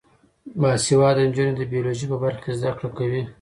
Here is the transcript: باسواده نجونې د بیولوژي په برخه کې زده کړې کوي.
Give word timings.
باسواده 0.61 1.21
نجونې 1.29 1.53
د 1.55 1.61
بیولوژي 1.71 2.05
په 2.09 2.17
برخه 2.23 2.41
کې 2.43 2.51
زده 2.59 2.71
کړې 2.77 2.89
کوي. 2.97 3.21